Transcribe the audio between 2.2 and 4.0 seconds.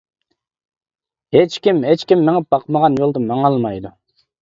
مېڭىپ باقمىغان يولدا ماڭالمايدۇ.